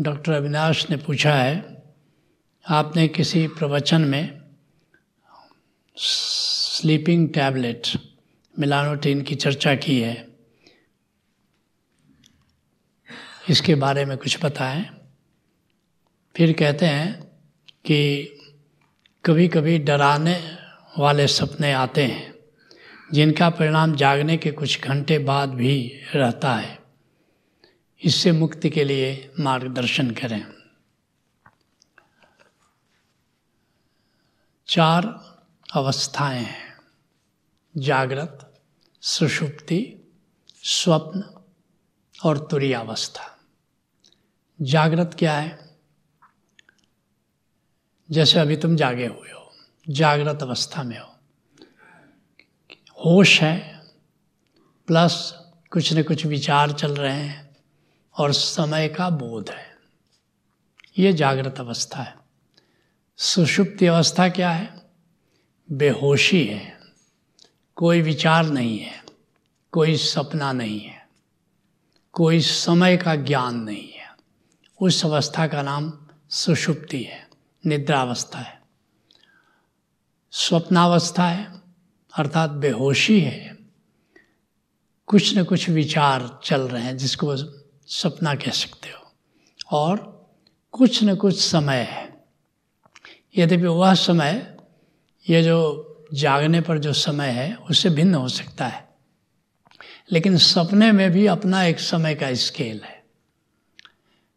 [0.00, 1.82] Doctor Avinash ने पूछा है,
[2.68, 4.40] आपने किसी प्रवचन में
[5.96, 7.86] स्लीपिंग टैबलेट,
[8.58, 10.28] मिलानोटीन की चर्चा की है?
[13.50, 14.84] इसके बारे में कुछ बताएँ।
[16.36, 17.22] फिर कहते हैं
[17.84, 18.24] कि
[19.24, 20.58] कभी कभी डराने
[20.98, 22.34] वाले सपने आते हैं,
[23.12, 26.81] जिनका परिणाम जागने के कुछ घंटे बाद भी रहता है।
[28.02, 30.46] इससे मुक्ति के लिए मार्गदर्शन करें।
[34.68, 35.02] चार
[35.74, 36.76] अवस्थाएँ हैं।
[37.76, 38.60] जागृत,
[39.00, 40.12] सुषुप्ति,
[40.56, 41.44] स्वप्न
[42.24, 43.38] और तुरीयावस्था।
[44.62, 45.76] जागृत क्या है?
[48.10, 49.52] जैसे अभी तुम जागे हुए हो,
[49.88, 51.14] जागृत अवस्था में हो।
[52.90, 53.86] होश है,
[54.86, 55.38] प्लस
[55.70, 57.51] कुछ न कुछ विचार चल रहे हैं।
[58.16, 59.76] और समय का बोध है।
[60.98, 62.16] ये जागृत अवस्था है।
[63.16, 64.90] सुषुप्ति अवस्था क्या है?
[65.72, 66.80] बेहोशी है।
[67.76, 69.04] कोई विचार नहीं है।
[69.72, 71.08] कोई सपना नहीं है।
[72.12, 74.10] कोई समय का ज्ञान नहीं है।
[74.80, 77.28] उस अवस्था का नाम सुषुप्ति है।
[77.66, 78.62] निद्रावस्था है।
[80.30, 81.62] स्वप्नावस्था है,
[82.14, 83.58] अर्थात बेहोशी है।
[85.06, 87.36] कुछ न कुछ विचार चल रहे हैं जिसको
[87.92, 89.12] सपना कह सकते हो।
[89.76, 90.22] और
[90.72, 92.24] कुछ न कुछ समय है।
[93.38, 94.56] यद्यपि वह समय,
[95.30, 98.88] ये जो जागने पर जो समय है उससे भिन्न हो सकता है।
[100.12, 103.04] लेकिन सपने में भी अपना एक समय का स्केल है।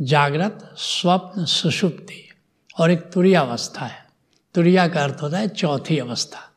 [0.00, 2.30] जागृत, स्वप्न, सुषुप्ति
[2.80, 4.06] और एक तुरिया अवस्था है।
[4.54, 6.52] तुरिया का अर्थ होता है चौथी अवस्था।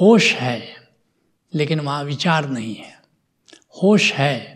[0.00, 0.88] होश है,
[1.54, 3.02] लेकिन वहाँ विचार नहीं है।
[3.82, 4.55] होश है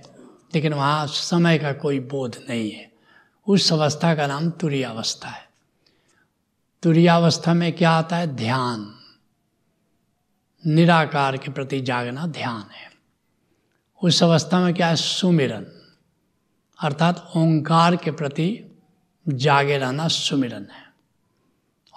[0.54, 2.92] लेकिन वहाँ समय का कोई बोध नहीं है।
[3.46, 5.50] उस अवस्था का नाम तुरियावस्था है।
[6.82, 8.26] तुरियावस्था में क्या आता है?
[8.26, 8.94] ध्यान।
[10.66, 12.92] निराकार के प्रति जागना ध्यान है।
[14.02, 14.96] उस अवस्था में क्या है?
[14.96, 15.66] सुमिरन।
[16.78, 18.78] अर्थात ओंकार के प्रति
[19.28, 20.92] जागे रहना सुमिरन है।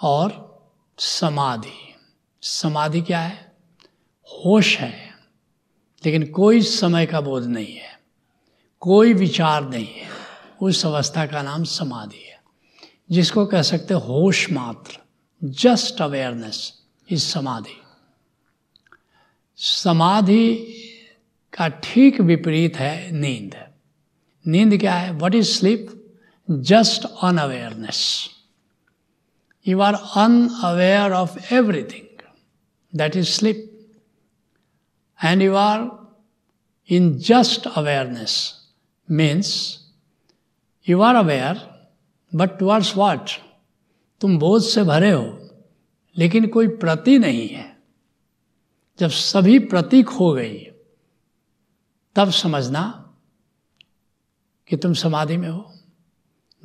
[0.02, 0.54] और
[0.98, 1.94] समाधि।
[2.42, 3.52] समाधि क्या है?
[4.24, 5.14] होश है।
[6.06, 7.93] लेकिन कोई समय का बोध नहीं है।
[8.84, 10.08] कोई विचार नहीं है।
[10.62, 12.38] उस अवस्था का नाम समाधि है,
[13.10, 14.98] जिसको कह सकते होश मात्र
[15.42, 16.58] जस्ट अवेयरनेस
[17.08, 17.80] इज़ समाधि।
[19.56, 20.54] समाधि
[21.52, 23.54] का ठीक विपरीत है नींद।
[24.46, 25.12] नींद क्या है?
[25.12, 26.14] What is sleep
[26.50, 27.06] just
[27.38, 28.28] unawareness
[29.66, 32.22] you are unaware of everything
[32.92, 33.70] that is sleep
[35.24, 35.88] and you are
[36.90, 38.63] in just awareness
[39.10, 39.78] means
[40.88, 41.60] you are aware
[42.34, 43.30] but towards what
[44.20, 45.50] तुम बोझ से भरे हो,
[46.16, 47.76] लेकिन कोई प्रति नहीं है।
[48.98, 50.58] जब सभी प्रतीक हो गई,
[52.16, 52.82] तब समझना
[54.68, 55.72] कि तुम समाधि में हो।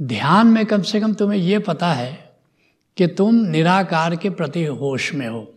[0.01, 2.39] ध्यान में कम से कम तुम्हें ये पता है
[2.97, 5.55] कि तुम निराकार के प्रति होश में हो।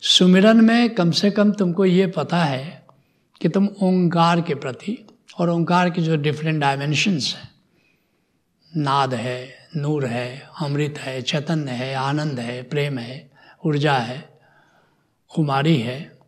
[0.00, 2.86] सुमिरन में कम से कम तुमको ये पता है
[3.40, 4.98] कि तुम ओंकार के प्रति
[5.40, 7.50] और ओंकार की जो डिफरेंट डायमेंशंस हैं,
[8.76, 13.30] नाद है, नूर है, अमृत है, चैतन्य है, आनंद है, प्रेम है,
[13.66, 14.40] ऊर्जा है,
[15.28, 16.18] कुमारी है,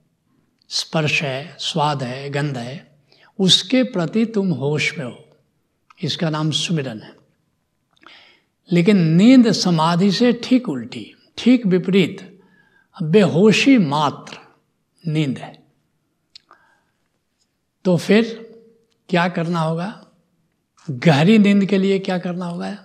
[0.69, 2.99] स्पर्श है, स्वाद है, गंध है,
[3.41, 5.29] उसके प्रति तुम होश में हो।
[6.03, 7.15] इसका नाम सुमिरन है।
[8.73, 12.41] लेकिन नींद समाधि से ठीक उल्टी, ठीक विपरीत,
[13.03, 14.39] बेहोशी मात्र
[15.07, 15.63] नींद है।
[17.85, 18.52] तो फिर
[19.13, 20.07] क्या करना होगा?
[20.91, 22.77] गहरी नींद के लिए क्या करना होगा?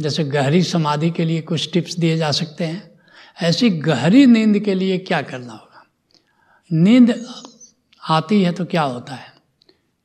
[0.00, 3.00] जैसे गहरी समाधि के लिए कुछ टिप्स दिए जा सकते हैं।
[3.42, 5.86] ऐसी गहरी नींद के लिए क्या करना होगा?
[6.72, 7.26] नींद
[8.10, 9.32] आती है तो क्या होता है?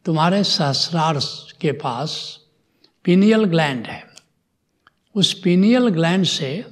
[0.06, 1.19] तुम्हारे सहस्रार
[1.62, 2.39] के पास
[3.03, 4.03] पीनियल ग्लैंड है।
[5.15, 6.65] उस पीनियल ग्लैंड से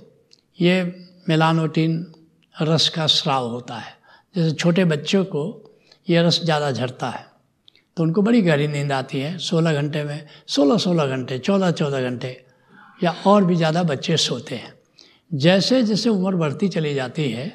[0.62, 2.14] ये मेलानोटिन
[2.62, 3.98] रस का स्राव होता है।
[4.36, 5.74] जैसे छोटे बच्चों को
[6.10, 7.33] ये रस ज़्यादा झरता है।
[7.98, 12.02] तो उनको बड़ी गहरी नींद आती है, सोलह घंटे में सोलह सोलह घंटे चौदह चौदह
[12.02, 12.46] घंटे,
[13.00, 14.74] या और भी ज़्यादा बच्चे सोते हैं।
[15.32, 17.46] जैसे जैसे उम्र बढ़ती चली जाती है,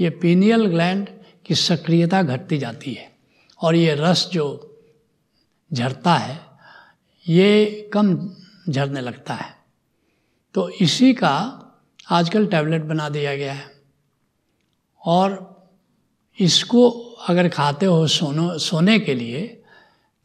[0.00, 1.08] ये पीनियल ग्लैंड
[1.46, 3.10] की सक्रियता घटती जाती है
[3.60, 4.46] और ये रस जो
[5.70, 6.38] झरता है,
[7.26, 8.16] ये कम
[8.68, 9.52] झरने लगता है।
[10.54, 11.36] तो इसी का
[12.08, 13.72] आजकल टैबलेट बना दिया गया है
[15.02, 15.52] और
[16.38, 16.88] इसको
[17.28, 19.60] अगर खाते हो सोनो, सोने के लिए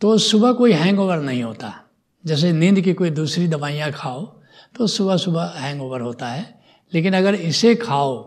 [0.02, 1.74] तो सुबह कोई हैंगओवर नहीं होता।
[2.26, 4.26] जैसे नींद की कोई दूसरी दवाइयाँ खाओ
[4.76, 6.62] तो सुबह सुबह हैंग ओवर होता है।
[6.94, 8.18] लेकिन अगर इसे खाओ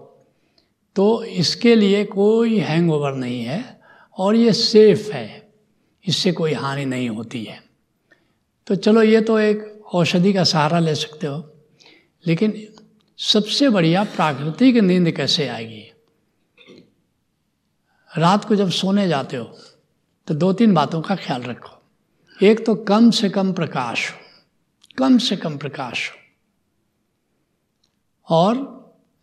[0.97, 3.81] तो इसके लिए कोई हैंग ओवर नहीं है
[4.19, 5.53] और ये सेफ़ है।
[6.05, 7.59] इससे कोई हानि नहीं होती है।
[8.67, 11.39] तो चलो ये तो एक औषधि का सहारा ले सकते हो।
[12.27, 12.69] लेकिन
[13.19, 15.85] सबसे बढ़िया प्राकृतिक नींद कैसे आएगी?
[18.19, 19.57] रात को जब सोने जाते हो
[20.29, 21.79] तो दो तीन बातों का ख्याल रखो।
[22.39, 24.17] एक तो कम से कम प्रकाश हो,
[24.99, 26.17] कम से कम प्रकाश हो।
[28.29, 28.55] और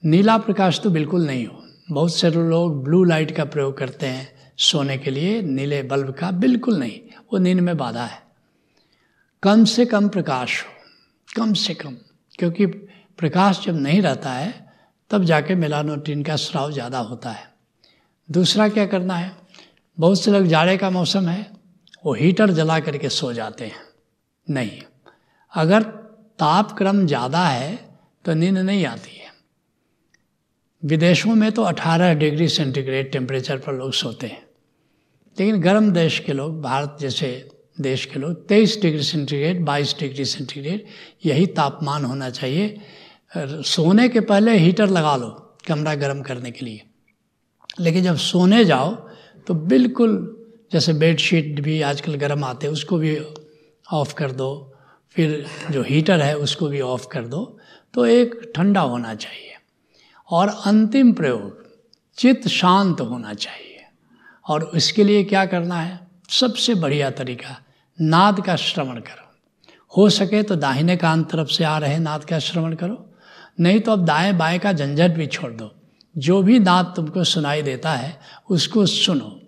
[0.04, 4.54] नीला प्रकाश तो बिल्कुल नहीं हो। बहुत से लोग ब्लू लाइट का प्रयोग करते हैं
[4.60, 7.00] सोने के लिए, नीले बल्ब का बिल्कुल नहीं,
[7.34, 8.22] वो नींद में बाधा है।
[9.44, 10.69] कम से कम प्रकाश हो,
[11.38, 11.96] कम से कम,
[12.40, 14.54] क्योंकि प्रकाश जब नहीं रहता है,
[15.12, 17.48] तब जाके मेलानोटिन का स्राव ज़्यादा होता है।
[18.30, 19.31] दूसरा क्या करना है?
[20.00, 21.46] बहुत से लोग जाड़े का मौसम है,
[22.04, 23.81] वो हीटर जला करके सो जाते हैं।
[24.48, 24.81] नहीं,
[25.54, 25.84] अगर
[26.40, 27.75] तापक्रम ज़्यादा है
[28.25, 29.28] तो नींद नहीं आती है।
[30.84, 34.44] विदेशों में तो 18 डिग्री सेंटीग्रेड टेम्परेचर पर लोग सोते हैं।
[35.38, 40.25] लेकिन गर्म देश के लोग, भारत जैसे देश के लोग 23 डिग्री सेंटीग्रेड 22 डिग्री
[40.25, 40.86] सेंटीग्रेड,
[41.25, 42.80] यही तापमान होना चाहिए।
[43.34, 45.30] सोने के पहले हीटर लगा लो,
[45.68, 46.81] कमरा गर्म करने के लिए।
[47.80, 49.09] लेकिन जब सोने जाओ
[49.47, 50.38] तो बिल्कुल,
[50.74, 53.19] जैसे बेडशीट भी आजकल गर्म आते हैं, उसको भी
[53.94, 54.74] ऑफ़ कर दो।
[55.09, 57.59] फिर जो हीटर है, उसको भी ऑफ़ कर दो।
[57.94, 59.53] तो एक ठंडा होना चाहिए।
[60.31, 61.65] और अंतिम प्रयोग,
[62.18, 63.83] चित्त शांत होना चाहिए।
[64.47, 66.07] और इसके लिए क्या करना है?
[66.30, 67.63] सबसे बढ़िया तरीका,
[68.01, 69.30] नाद का श्रवण करो।
[69.97, 73.13] हो सके तो दाहिने कान तरफ़ से आ रहे नाद का श्रवण करो।
[73.59, 75.79] नहीं तो अब दाएँ बाएँ का झंझट भी छोड़ दो।
[76.19, 78.19] जो भी नाद तुमको सुनाई देता है,
[78.50, 79.39] उसको सुनो।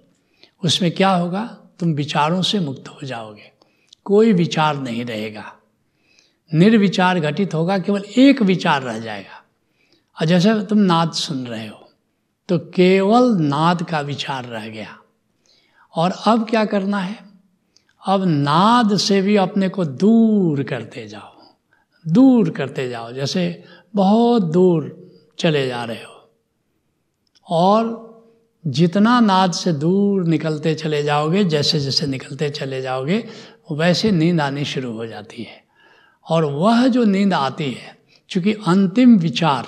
[0.63, 1.57] उसमें क्या होगा?
[1.79, 3.51] तुम विचारों से मुक्त हो जाओगे।
[4.03, 5.53] कोई विचार नहीं रहेगा।
[6.53, 9.45] निर्विचार घटित होगा, केवल एक विचार रह जाएगा।
[10.21, 11.77] और जैसे तुम नाद सुन रहे हो
[12.49, 14.97] तो केवल नाद का विचार रह गया।
[15.95, 17.19] और अब क्या करना है?
[18.07, 21.41] अब नाद से भी अपने को दूर करते जाओ।
[22.07, 23.63] दूर करते जाओ। जैसे
[23.95, 26.20] बहुत दूर चले जा रहे हो।
[27.49, 28.09] और
[28.67, 33.23] जितना नाद से दूर निकलते चले जाओगे, जैसे जैसे निकलते चले जाओगे,
[33.71, 35.63] वैसे नींद आनी शुरू हो जाती है।
[36.25, 37.97] और वह जो नींद आती है,
[38.29, 39.67] चूँकि अंतिम विचार,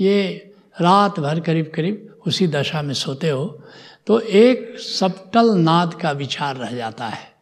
[0.00, 3.62] ये रात भर करीब करीब उसी दशा में सोते हो
[4.06, 7.32] तो एक सप्टल नाद का विचार रह जाता है।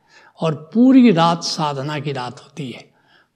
[0.41, 2.85] और पूरी रात साधना की रात होती है,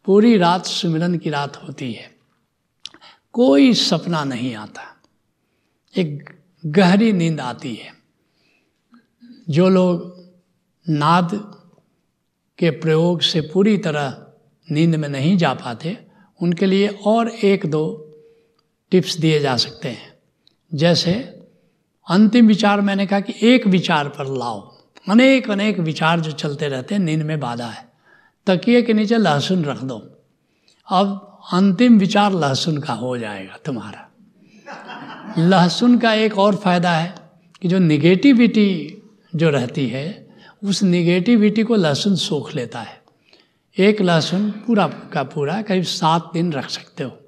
[0.07, 2.11] पूरी रात सुमिरन की रात होती है।
[3.33, 4.83] कोई सपना नहीं आता।
[5.97, 6.31] एक
[6.67, 7.93] गहरी नींद आती है।
[9.49, 10.25] जो लोग
[10.89, 11.31] नाद
[12.59, 14.27] के प्रयोग से पूरी तरह
[14.71, 16.07] नींद में नहीं जा पाते,
[16.43, 18.03] उनके लिए और एक दो
[18.91, 20.19] टिप्स दिए जा सकते हैं।
[20.75, 21.41] जैसे,
[22.11, 24.77] अंतिम विचार मैंने कहा कि एक विचार पर लाओ।
[25.11, 27.93] अनेक अनेक विचार जो चलते रहते हैं, नींद में बाधा है।
[28.47, 30.19] तकिए के नीचे लहसुन रख दो।
[30.89, 34.06] अब अंतिम विचार लहसुन का हो जाएगा तुम्हारा।
[35.39, 37.15] लहसुन का एक और फ़ायदा है
[37.63, 39.03] कि जो निगेटिविटी
[39.35, 40.29] जो रहती है,
[40.65, 43.03] उस निगेटिविटी को लहसुन सोख लेता है।
[43.79, 47.19] एक लहसुन पूरा का पूरा करीब सात दिन रख सकते हो।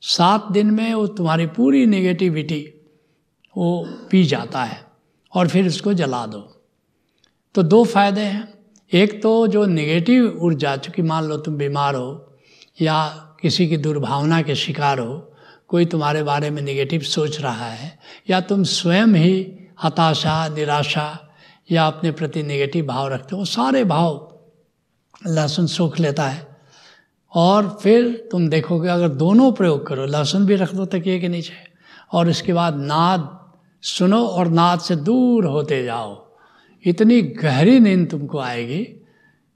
[0.00, 2.74] सात दिन में वो तुम्हारी पूरी निगेटिविटी
[3.56, 4.84] वो पी जाता है
[5.34, 6.62] और फिर उसको जला दो।
[7.54, 8.54] तो दो फ़ायदे हैं।
[8.92, 12.38] एक तो जो निगेटिव ऊर्जा, चूँकि मान लो तुम बीमार हो
[12.80, 13.08] या
[13.42, 15.30] किसी की दुर्भावना के शिकार हो
[15.74, 17.98] कोई तुम्हारे बारे में निगेटिव सोच रहा है,
[18.30, 21.34] या तुम स्वयं ही हताशा, निराशा,
[21.70, 24.38] या अपने प्रति निगेटिव भाव रखते हो सारे भाव
[25.26, 26.46] लहसुन सूख लेता है।
[27.34, 31.54] और फिर तुम देखोगे अगर दोनों प्रयोग करो, लहसुन भी रख दो तकिए के नीचे,
[32.12, 33.28] और इसके बाद नाद
[33.82, 36.34] सुनो और नाद से दूर होते जाओ।
[36.84, 38.82] इतनी गहरी नींद तुमको आएगी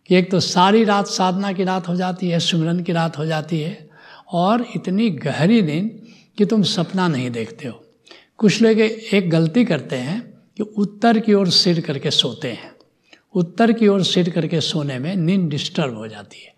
[0.09, 3.27] कि एक तो सारी रात साधना की रात हो जाती है, सुमिरन की रात हो
[3.27, 3.89] जाती है,
[4.33, 6.07] और इतनी गहरी नींद
[6.39, 7.85] कि तुम सपना नहीं देखते हो।
[8.37, 10.21] कुछ लोग एक गलती करते हैं
[10.57, 12.73] कि उत्तर की ओर सिर करके सोते हैं।
[13.35, 16.55] उत्तर की ओर सिर करके सोने में नींद डिस्टर्ब हो जाती है।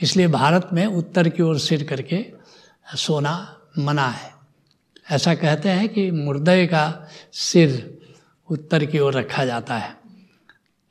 [0.00, 2.24] इसलिए भारत में उत्तर की ओर सिर करके
[2.96, 3.34] सोना
[3.78, 4.30] मना है।
[5.10, 7.98] ऐसा कहते हैं कि मुर्दे का सिर
[8.48, 9.96] उत्तर की ओर रखा जाता है,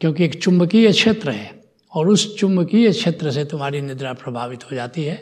[0.01, 1.60] क्योंकि एक चुंबकीय क्षेत्र है।
[1.93, 5.15] और उस चुंबकीय क्षेत्र से तुम्हारी निद्रा प्रभावित हो जाती है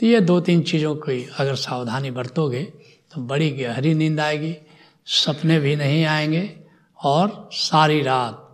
[0.00, 2.62] तो ये दो तीन चीज़ों की अगर सावधानी बरतोगे
[3.12, 4.54] तो बड़ी गहरी नींद आएगी,
[5.06, 6.60] सपने भी नहीं आएँगे
[7.00, 8.44] और सारी रात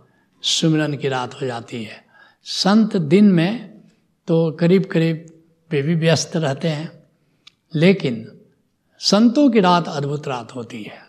[0.43, 2.03] सुमिरन की रात हो जाती है।
[2.45, 3.81] संत दिन में
[4.27, 5.25] तो करीब करीब
[5.71, 6.91] वे भी व्यस्त रहते हैं,
[7.75, 8.25] लेकिन
[9.01, 10.99] संतों की रात अद्भुत रात होती है।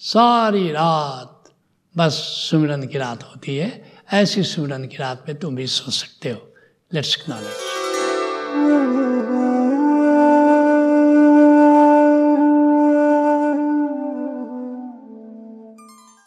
[0.00, 1.50] सारी रात
[1.94, 2.12] बस
[2.50, 6.54] सुमिरन की रात होती है ऐसी सुमिरन की रात में तुम भी सो सकते हो।
[6.94, 9.21] Let's knowledge